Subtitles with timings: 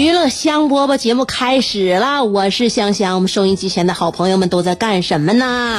[0.00, 3.16] 娱乐香饽饽节目开始了，我是香香。
[3.16, 5.76] 我们收音机前的好朋友们都在干什么呢？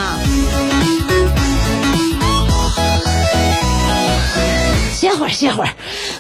[5.21, 5.69] 会儿，歇会儿，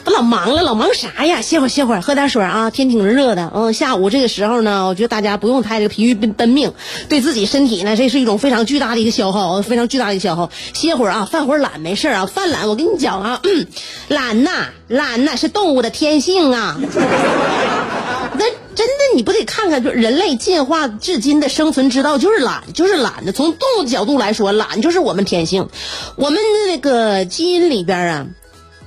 [0.05, 1.41] 不老忙了，老忙啥呀？
[1.41, 2.69] 歇会儿，歇会儿，喝点水啊！
[2.69, 6.71] 天挺热的，嗯，下午这个时候呢，我觉得大家不用太这个疲于奔奔命，
[7.09, 10.49] 对自己身体呢，这是一种非常巨大的一个消耗，非常巨大的一个消耗。
[10.73, 13.41] 歇会儿啊，犯会儿懒没事儿啊，犯懒我跟你讲啊，
[14.07, 16.77] 懒呐，懒呐是动物的天性啊。
[18.33, 23.31] 那真的你不得看看，就人类进化至今的生存之道就是懒，就是懒的。
[23.33, 25.67] 从动物角度来说，懒就是我们天性，
[26.15, 28.27] 我们的那个基因里边啊。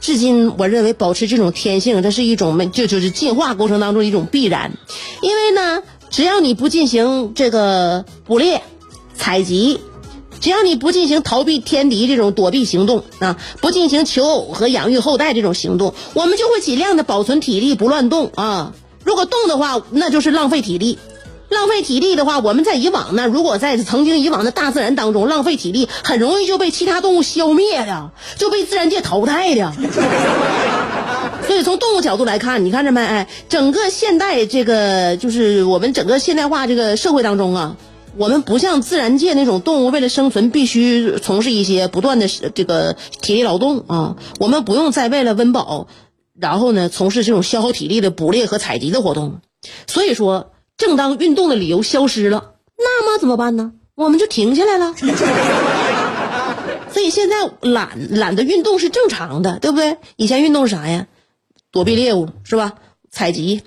[0.05, 4.73] 至今，我认为保持这种天性，这是一种没就就是进化过程当中一种必然。
[5.23, 8.63] 因为呢，只要你不进行这个捕猎、
[9.17, 9.81] 采集，
[10.41, 18.75] 只要你不进行逃避天敌这种躲避行动啊，不进行求偶和养育后代这种行动，我们就会尽量的保存体力，不乱动啊。
[19.05, 20.99] 如果动的话，那就是浪费体力。
[21.55, 29.73] 浪费体力的话，我们在以往呢，如果在曾经以往的大自然当中浪费体力，很容易就被其他动物消灭的， 就被自然界淘汰的。
[31.47, 33.01] 所以从动物角度来看，你看着没？
[33.01, 37.77] 哎，整个现代这个就是我们整个现代化这个社会当中啊，
[38.17, 45.87] 我们不像自然界那种动物为了生存必须从事一些不断的这个体力劳动啊，我们不用再为了温饱，
[46.39, 49.41] 然后呢从事这种消耗体力的捕猎和采集的活动。
[49.87, 50.51] 所以说。
[50.77, 53.73] 正当运动的理由消失了，那么怎么办呢？
[53.95, 54.95] 我们就停下来了。
[56.93, 59.97] 所以现在懒懒得运动是正常的，对不对？
[60.17, 61.07] 以前运动是啥呀？
[61.71, 62.75] 躲避猎物是吧？
[63.11, 63.63] 采集，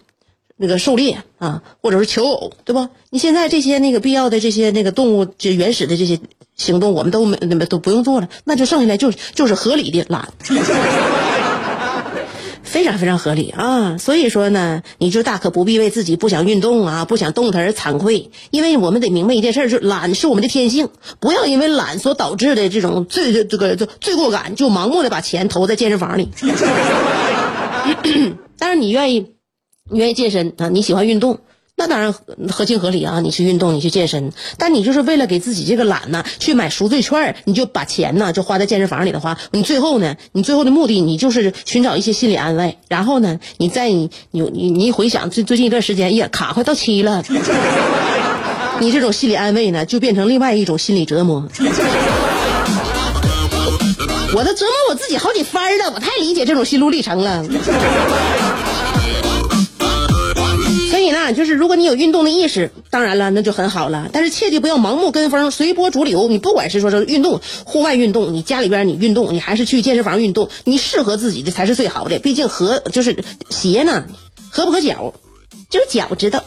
[0.56, 2.90] 那个狩猎啊，或者是求偶，对吧？
[3.10, 6.20] 你现在这些那个必要的这些那个动物这原始的这些
[6.56, 10.34] 行动，我们都没都不用做了，那就剩下来就就是合理的懒。
[12.68, 20.90] 非常非常合理啊，所以说呢，你就大可不必为自己不想运动啊、不想动弹而惭愧，因为我们得明白一件事，就懒是我们的天性，
[21.20, 26.30] 不要因为懒所导致的这种罪这个罪过感，就盲目的把钱投在健身房里。
[28.60, 29.34] 但是你愿意，
[29.90, 31.40] 你愿意健身啊，你喜欢运动。
[31.80, 32.12] 那当然
[32.50, 33.20] 合情合理啊！
[33.20, 42.80] 你去运动，你去健身，但你就是为了给自己这个懒呢，去买赎罪券，你就把钱呢就花在健身房里的话，你最后呢，你最后的目的，你就是寻找一些心理安慰。
[42.88, 47.24] 然后呢，你再你你你你一回想最最近一段时间，呀，卡快到期了，
[48.80, 51.48] 你这种心理安慰呢，就变成另外一种心理折磨。
[54.34, 57.46] 我都折磨我自己好几番了，我太理解这种心路历程了。
[61.34, 64.10] 就是如果你有运动的意识，当然了，那就很好了。
[64.12, 66.28] 但是切记不要盲目跟风、随波逐流。
[66.28, 72.20] 你不管是说是运动、户外运动，你家里边你运动，你还是去健身房运动，你适合自己的才是最好的。
[72.20, 74.06] 毕竟合就是鞋呢，
[74.50, 75.14] 合不合脚，
[75.70, 76.44] 就是脚知道。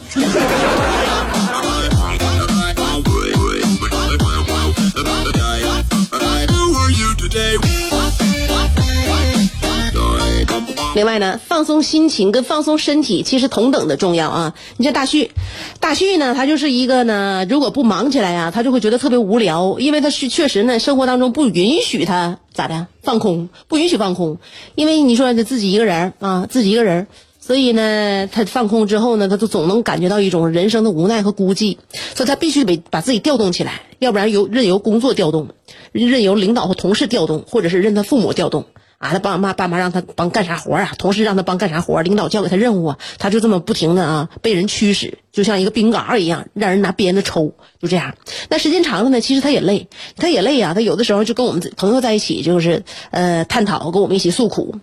[11.01, 14.53] 另外呢，放松心情跟放松身体其实同等的重要啊！
[14.77, 15.31] 你像大旭，
[15.79, 24.37] 大旭呢，他就是一个呢，如果不忙起来呀，他就会觉得特别无聊，因为他是确实呢，生活当中不允许他咋的放空，不允许放空，
[24.75, 27.07] 因为你说他自己一个人啊，自己一个人，
[27.39, 31.77] 所以呢，他放空之后呢，他就总能感觉到一种人生的无奈和孤寂，
[32.13, 35.47] 所以他必须得把自己调动起来，要不然由任由工作调动，
[35.93, 38.65] 任由领导和同事调动，或者是任他父母调动。
[39.01, 40.91] 啊，他爸妈爸妈让他帮干啥活啊？
[40.99, 42.01] 同事让他帮干啥活？
[42.03, 48.13] 领导交给他任务啊，他就这么不停的啊，被人驱使，就像一个冰嘎一样，让人拿鞭子抽，就这样。
[48.47, 49.87] 那时间长了呢，其实他也累，
[50.17, 50.75] 他也累啊。
[50.75, 54.75] 他有的时候就跟我们朋友在一起，就是呃探讨，跟我们一起诉苦。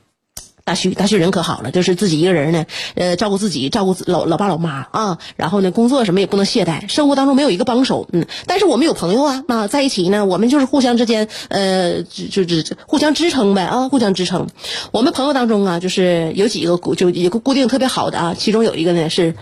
[0.68, 14.46] 大旭，大旭人可好了，就是自己一个人呢，呃，照顾自己，照顾老老爸老妈啊，然后呢，工作什么也不能懈怠，生活当中没有一个帮手，嗯，但是我们有朋友啊，啊，在一起呢，我们就是互相之间，呃，就就就互相支撑呗，啊，互相支撑。
[14.92, 19.36] 我们朋友当中啊，就是有几个固就一个固定特别好的啊，其中有一个呢是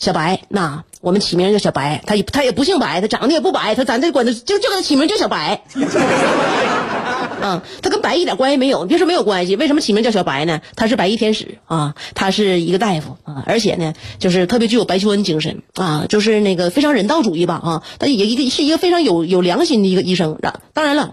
[0.00, 5.62] 小白，那我们起名叫小白，他也他也不姓白，他长得也不白，他咱这管他就就给他起名叫小白。
[7.44, 10.62] 啊，他跟白一点关系没有，别说没有关系，为什么起名叫小白呢？
[10.76, 20.38] 他是白衣天使啊，他是一个大夫啊，而且呢，就是特别具有白求恩精神啊，就是那个非常人道主义吧啊，他也一个是一个非常有有良心的一个医生。
[20.72, 21.10] 当然了，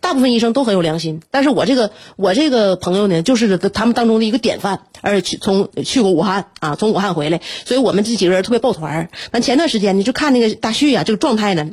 [0.00, 9.10] 大部分医生都很有良心，但是我这个我这个朋友呢，就是他们当中的一个典范，而且去从去过武汉啊，从武汉回来，所以我们这几个人特别抱团。
[9.32, 11.70] 那前段时间呢，就看那个大旭呀，这个状态呢。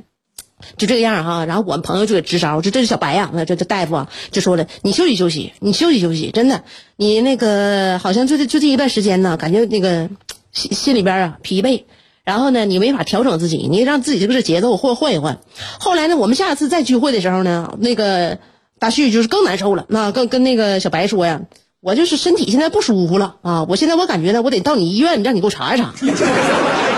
[0.77, 6.63] 就这个样哈，然后我们朋友就给支招，就这是小白呀，这这大夫啊就说了，你休息休息，你休息休息，真的，
[6.95, 10.09] 你那个好像就这就这一段时间呢，感觉那个
[10.51, 11.83] 心心里边啊疲惫，
[12.23, 15.39] 然后呢你没法调整自己，你让自己这个节奏换换一换。
[15.79, 18.37] 后来呢，我们下次再聚会的时候呢，那个
[18.79, 21.41] 大旭就是更难受了，那跟跟那个小白说呀，
[21.81, 25.93] 我就是身体现在不舒服了啊，我现在我感觉呢，我得到你医院让你给我查一查。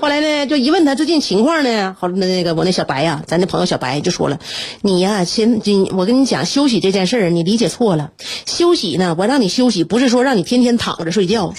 [0.00, 4.38] 后来呢，就一问他最近情况呢，好那那个我那小白呀，咱那朋友小白就说了，
[4.80, 8.12] 你呀，先今我跟你讲休息这件事儿，你理解错了。
[8.46, 11.52] 休息呢，我让你休息，不是说让你天天躺着睡觉。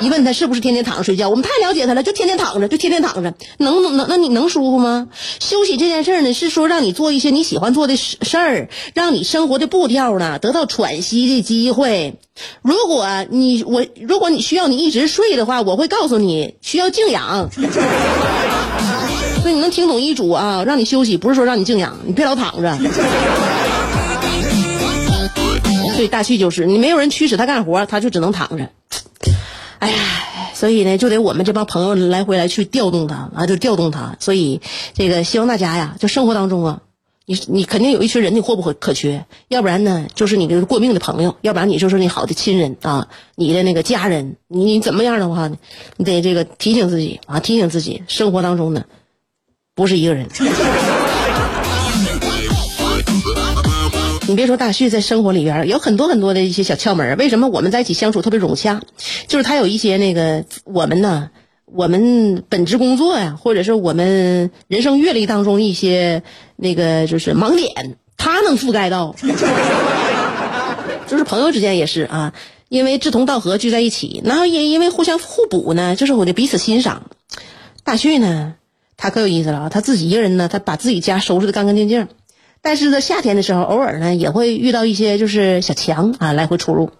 [0.00, 5.08] 一问他是不是天天躺着睡觉，我们太了解他了，就天天躺着，就天天躺着，能能那你能舒服吗？
[5.40, 12.18] 休息这件事呢，是说让你做一些你喜欢做的事儿，让你生活的步调呢得到喘息的机会。
[12.62, 17.50] 如果你我如果你需要你一直睡的话，我会告诉你需要静养。
[19.42, 20.64] 所以你能听懂医嘱啊？
[20.64, 22.76] 让你休息，不是说让你静养，你别老躺着。
[25.96, 28.68] 对，大旭就是你没有人驱使他干活，他就只能躺着。
[29.78, 29.98] 哎呀，
[30.54, 34.16] 所以呢，就得我们这帮朋友来回来去调动他啊，就调动他。
[34.20, 34.60] 所以
[34.94, 36.82] 这个希望大家呀，就生活当中啊，
[37.26, 45.50] 你你肯定有一群人你或不可可缺，要不然呢，就是你的过命的朋友，要不然你就是你好的亲人啊，你的那个家人，你怎么样的话？
[45.96, 48.84] 你得这个提醒自己啊，提醒自己，生活当中呢，
[49.74, 50.28] 不是一个人。
[54.28, 58.80] 你别说大旭在生活里边有很多很多的一些小窍门为什么我们在一起相处特别融洽？
[59.28, 61.30] 就是他有一些那个我们呢，
[61.64, 66.24] 我们本职工作呀，或者是我们人生阅历当中一些
[66.56, 69.14] 那个就是盲点，他能覆盖到。
[71.06, 72.32] 就是朋友之间也是啊，
[72.68, 77.10] 因为志同道合聚在一起，然后也因为互相互补呢，就是我的彼此欣赏。
[77.84, 78.54] 大旭呢，
[78.96, 82.08] 他可有意思了啊，他自己一个人呢，他把自己家收拾的干干净净。
[82.66, 86.90] 但是在夏天的时候，偶尔呢也会遇到一些就是小强啊来回出入。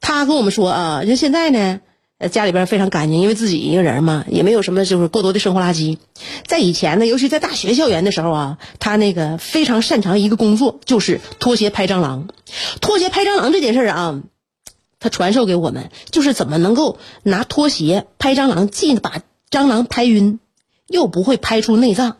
[0.00, 1.80] 他跟我们说啊，就现在呢，
[2.30, 5.98] 家里边非常干净，因为自己一个人嘛，也没有什么就是过多的生活垃圾。
[6.46, 12.28] 在以前呢，尤其在大学校园的时候啊，他那个非常擅长一个工作，就是拖鞋拍蟑螂。
[12.80, 14.22] 拖鞋拍蟑螂这件事啊，
[14.98, 19.20] 他传授给我们，就是怎么能够拿拖鞋拍蟑螂，既把
[19.50, 20.40] 蟑螂拍晕，
[20.86, 22.16] 又不会拍出内脏。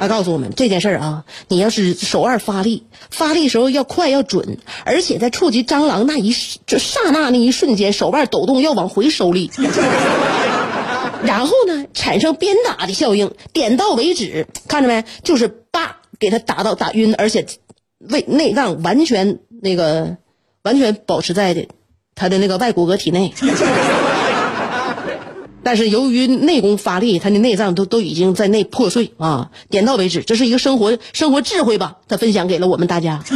[0.00, 4.56] 他告诉我们这件事儿啊，你要是手腕发力，发力时候要快要准，
[4.86, 6.34] 而且在触及蟑螂那一
[6.66, 9.50] 就刹那那一瞬间，手腕抖动要往回收力，
[11.22, 15.04] 然后呢产生鞭打的效应，点到为止，看着没？
[15.22, 17.46] 就是叭给他打到打晕，而且
[17.98, 20.16] 胃内脏完全那个
[20.62, 21.68] 完全保持在的
[22.14, 23.34] 他的那个外骨骼体内。
[25.62, 31.96] 但是由于内功发力，他的内脏都都已经在内破碎啊，点到为止，这是一个生活生活智慧吧？
[32.08, 33.22] 他分享给了我们大家。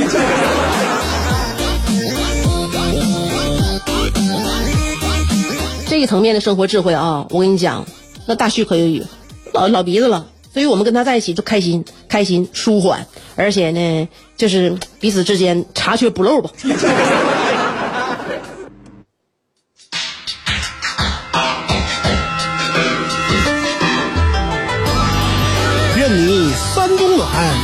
[5.86, 7.84] 这一层面的生活智慧啊，我跟你讲，
[8.26, 9.04] 那大旭可有
[9.52, 16.50] 老老鼻子了，所以我们跟他在一起就开心、开心、舒缓，而且呢，就是彼此之间查缺补漏吧。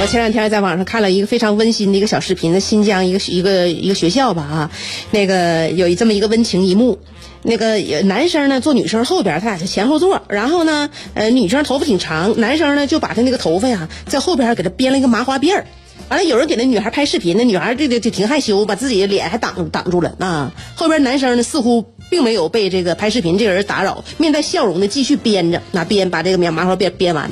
[0.00, 4.70] 我前两天在网上看了一个非常温馨的一个小视频，在新疆一个一个一个学校吧啊，
[5.10, 7.00] 那个有这么一个温情一幕，
[7.42, 15.66] 那个男生呢坐女生后边，他俩是前后座，然后呢，呃，女生头发挺长，男生呢就把他那个头发呀在后边给他编了一个麻花辫儿。
[16.08, 20.52] 完了，有人给那女孩拍视频，那女孩这个就挺害羞，把自己的脸还挡挡住了啊。
[20.76, 27.28] 后边男生呢似乎并没有被这个拍视频这个人打扰，面带笑容的继续编着，那编把这个麻花辫编完。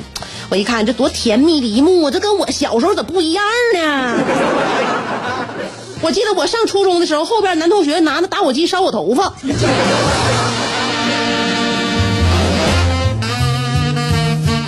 [0.49, 4.15] 我一看这多甜蜜的一幕，这跟我小时候咋不一样呢？
[6.01, 9.33] 我记得我上初中的时候，后边男同学拿着打火机烧我头发。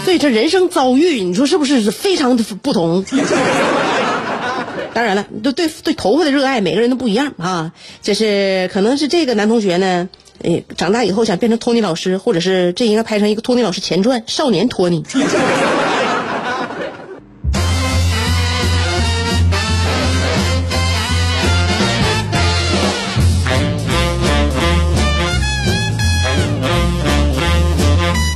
[0.04, 3.06] 所以这人生遭遇，你说是不是非常的不同？
[4.92, 7.72] 当然了，对对对，头发的热爱每个人都不一样啊。
[8.02, 10.10] 这是可能是这个男同学呢，
[10.42, 15.04] 诶，长大以后想变成托尼老师，或者是这应该拍成一个托尼老师前传《少年托尼》。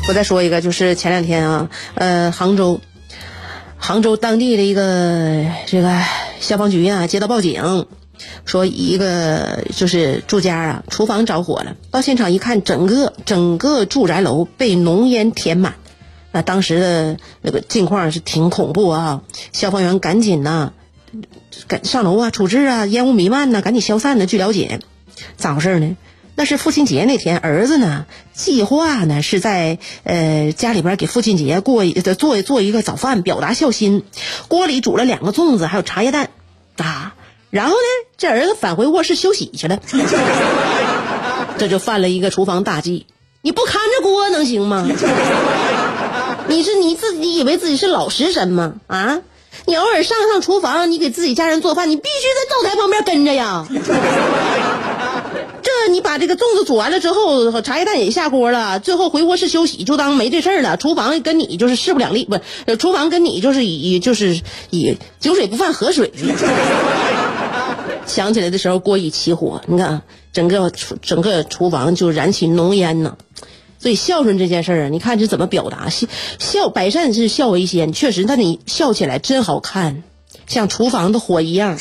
[0.06, 2.82] 我再说一个，就是前两天啊，呃，杭州，
[3.78, 5.98] 杭州当地的一个这个
[6.40, 7.88] 消防局啊接到报警，
[8.46, 15.76] 说一个就是住家啊厨房着火了，到现场一看，整个整个住宅楼被浓烟填满，
[16.32, 20.74] 那当时的那个境况是挺恐怖啊，消防员赶紧呐，
[21.68, 24.26] 赶上楼啊处置啊，烟雾弥漫呐，赶紧消散呢。
[24.26, 24.80] 据了解，
[25.36, 25.98] 咋回事呢？
[26.36, 34.04] 那是父亲节那天，儿子呢计划呢是在呃家里边给父亲节过做做一个早饭，表达孝心。
[34.48, 36.32] 锅里煮了两个粽子，还有茶叶蛋。
[37.54, 37.78] 然后呢，
[38.18, 39.80] 这儿子返回卧室休息去了，
[41.60, 43.06] 这就犯了一个厨房大忌。
[43.44, 44.88] 你不看着锅能行吗？
[46.48, 48.74] 你是你自己以为自己是老食神吗？
[48.88, 49.20] 啊？
[49.66, 53.68] 你偶尔上上厨房，你给自己家人做饭，你必须在灶台旁边跟着呀。
[55.62, 60.76] 这你把这个粽子煮完了之后，茶叶蛋也下锅了，最后回卧室休息，就当没这事儿了。
[60.76, 62.40] 厨房跟你就是势不两立，不，
[62.78, 64.42] 厨房跟你就是以就是
[64.72, 66.12] 以井水不犯河水。
[68.06, 73.18] 想起来的时候，锅已起火，你看整个厨整个厨房就燃起浓烟呢。
[73.80, 75.90] 所以孝顺这件事儿啊，你看这怎么表达？
[75.90, 76.08] 孝
[76.40, 80.04] 孝百善是孝为先，确实，但你笑起来真好看，
[80.48, 81.78] 像厨房的火一样。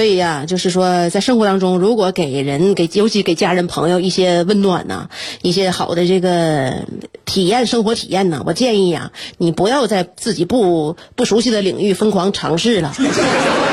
[0.00, 5.10] 所以呀，就是说，在生活当中，如果给人给尤其给家人朋友一些温暖呐，
[5.42, 6.86] 一些好的这个
[7.26, 12.94] 体验生活体验呐，我建议呀，你不要在自己不不熟悉的领域疯狂尝试了。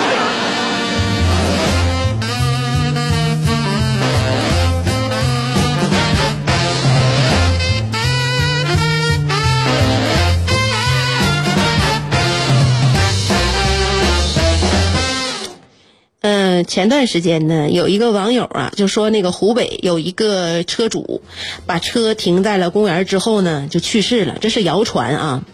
[16.67, 21.21] 前段时间呢，有一个网友啊，就说那个湖北有一个车主，
[21.65, 24.37] 把车停在了公园之后呢，就去世了。
[24.41, 25.45] 这是谣传啊，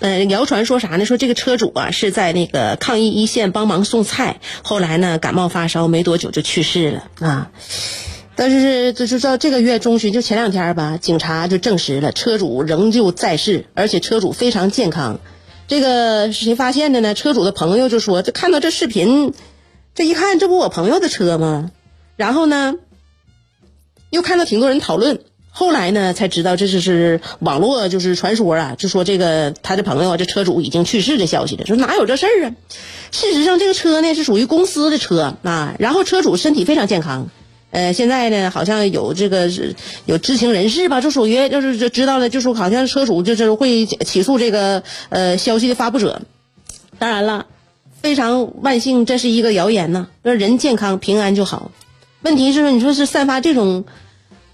[0.00, 1.04] 呃，谣传说啥呢？
[1.04, 7.50] 说这个车主啊是在那个抗疫一线帮忙送菜，后来呢感冒发烧，没多久就去世了啊。
[8.34, 15.20] 但是就是到这个月中旬，就前两天吧，警察就证实了车主仍旧在世，而且车主非常健康。
[15.66, 17.12] 这个是谁发现的呢？
[17.12, 19.34] 车主的朋友就说，这看到这视频。
[19.98, 21.72] 这一看，这不我朋友的车吗？
[22.14, 22.76] 然后呢，
[24.10, 25.22] 又看到挺多人讨论。
[25.50, 31.66] 后来呢，才知道这就是网络就是传说啊，就说这个他的朋友，这车主已经去世的消息了。
[31.66, 32.54] 说哪有这事儿啊？
[33.10, 35.74] 事实上，这个车呢是属于公司的车啊。
[35.80, 37.28] 然后车主身体非常健康。
[37.72, 39.50] 呃，现在呢，好像有这个
[40.06, 46.22] 有知情人士吧，就属于就是就知道了，就说好像车主就是会起诉这个呃消息的发布者。
[47.00, 47.46] 当然了。
[48.00, 50.08] 非常万幸，这是一个谣言呢。
[50.22, 51.70] 说人健康平安就好。
[52.22, 53.84] 问题是说，你说是散发这种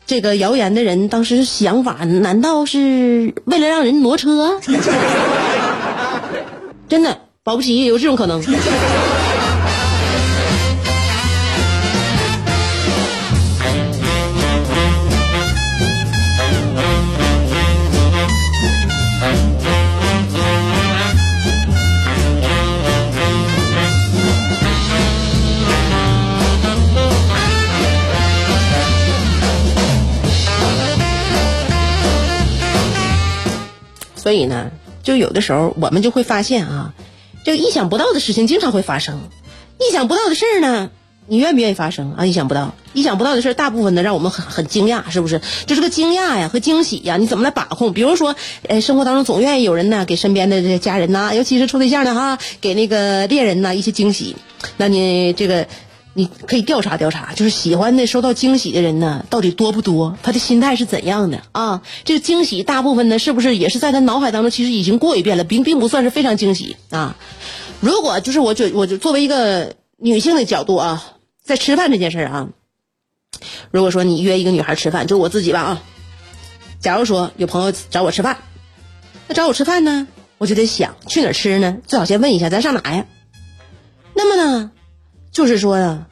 [0.06, 4.60] 这个谣言的人，当时想法难道是为了让人挪车？
[6.88, 8.42] 真的，保不齐有这种可能。
[34.24, 34.70] 所以呢，
[35.02, 36.94] 就有的时候我们就会发现啊，
[37.44, 39.20] 这个意想不到的事情经常会发生。
[39.78, 40.90] 意想不到的事儿呢，
[41.26, 42.24] 你愿不愿意发生啊？
[42.24, 45.42] 意想不到，意想不到的事儿大部分呢让我们很很惊讶，是不是？
[45.66, 47.92] 就是个惊讶呀和惊喜呀，你怎么来把控？
[47.92, 48.34] 比如说，
[48.66, 54.36] 呃，生活当中总愿意有人呢给身边的这家人呐，尤其是处对象的哈，给那个恋人呐一些惊喜。
[54.78, 55.66] 那你这个
[56.14, 60.16] 你可以调查调查，就是喜欢的收到惊喜的人呢，到底多不多？
[60.22, 61.82] 他的心态是怎样的啊？
[62.04, 67.16] 这个惊喜大部分呢，是不是也是在他脑海当中其实已经过一遍了，并并不算是非常惊喜啊？
[67.80, 71.04] 如果就是我就我就作为一个女性的角度啊。
[71.42, 72.48] 在吃饭这件事啊，
[73.70, 75.82] 如果说你约一个女孩吃饭，就我自己吧啊。
[76.80, 78.38] 假如说有朋友找我吃饭，
[79.28, 80.06] 那找我吃饭呢，
[80.38, 81.76] 我就得想去哪儿吃呢？
[81.86, 83.04] 最好先问一下咱上哪呀。
[84.14, 84.70] 那么呢，
[85.34, 86.06] 就是说呀，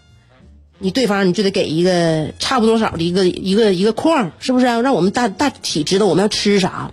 [0.79, 4.81] 你对方你就得给一个差不多少的一个一个一个框，是不是啊？
[4.83, 6.91] 让我们大大体知道我们要吃啥。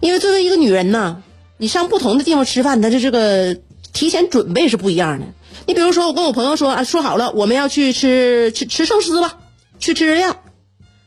[0.00, 1.22] 因为作为一个女人呢，
[1.58, 3.58] 你上不同的地方吃饭，它的这个
[3.92, 5.26] 提前准备是不一样的。
[5.66, 9.38] 你比如说，我跟我朋友说啊，说好了我们要去吃吃吃寿司吧，
[9.78, 10.42] 去吃日料。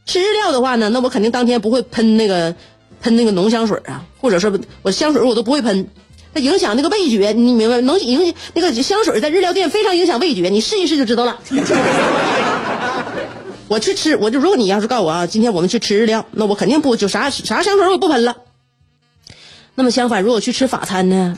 [0.06, 2.54] 吃日料的话呢，那我肯定当天不会喷那个
[3.02, 5.88] 喷那个浓香水啊，或者说我香水我都不会喷，
[6.34, 7.80] 那影响那个味觉，你明白？
[7.82, 11.40] 能影那个香水在日料店非常影响味觉，你试一试就知道了。
[13.70, 18.36] 我去吃，我就如果你要是告诉我啊，今天我们去吃日料，那我肯定不就啥啥香水我不喷了。
[19.76, 21.36] 那么相反，如果去吃法餐呢？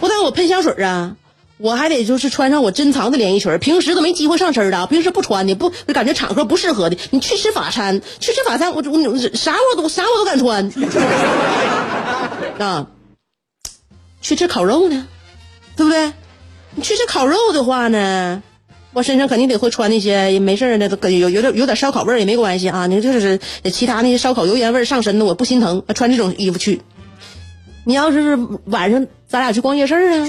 [0.00, 1.16] 不但我喷香水啊，
[1.56, 6.96] 我还得就是穿上我珍藏的连衣裙，平时都没机会上身的，平时不穿的，不感觉场合不适合的。
[7.10, 10.70] 你去吃法餐，去吃法餐，我我啥我都啥我都敢穿
[12.58, 12.88] 啊。
[14.20, 15.06] 去吃烤肉呢，
[15.76, 16.12] 对不对？
[16.74, 18.42] 你去吃烤肉的话呢，
[18.92, 22.86] 我身上肯定得会穿那些没事的，都有有点有点烧烤味儿也没关系啊。
[22.86, 23.40] 你就是
[23.72, 26.82] 其他那些烧烤油烟味上身的，我不心疼，穿这种衣服去。
[27.84, 30.26] 你要是晚上咱俩去逛夜市啊？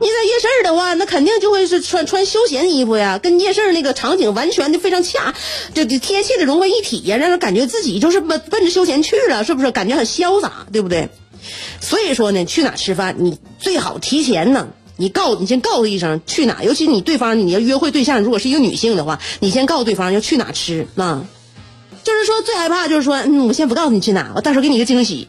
[0.00, 5.34] 你在夜市的话，那肯定就会是穿穿休闲衣服呀，跟夜市那个场景完全就非常恰，
[5.74, 9.72] 就贴切的融为一体呀，让人感觉自己就是奔奔着休闲去了，是不是？
[9.72, 11.08] 感觉很潇洒，对不对？
[11.80, 21.24] 所以说呢，去哪吃饭，你最好提前呢，你告你先告诉一声去哪，尤其你对方你要约会对象如果是一个女性的话，你先告诉对方要去哪吃啊。
[22.04, 25.28] 就是说，最害怕就是说，嗯，我先不告诉你去哪，我到时候给你一个惊喜，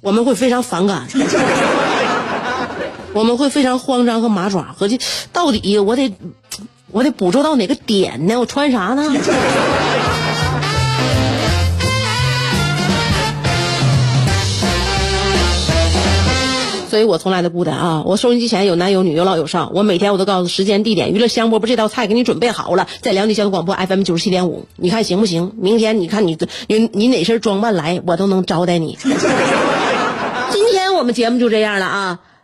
[0.00, 1.06] 我们会非常反感，
[3.12, 5.00] 我们会非常慌张和麻爪，合计
[5.32, 6.14] 到底我得
[6.90, 8.38] 我得捕捉到哪个点呢？
[8.38, 9.02] 我穿啥呢？
[16.88, 18.02] 所以我从来都不的啊！
[18.04, 25.52] 我收音机前有男有女有老有少，我每天我都告诉时间地点，娱乐香饽饽这道菜给你准备好了，在辽宁交通广播 FM 九十七点五，你看行不行？
[25.56, 28.98] 明天你看你你你哪身装扮来，我都能招待你。
[30.50, 32.18] 今天我们节目就这样了啊，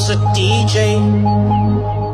[0.00, 2.09] was a DJ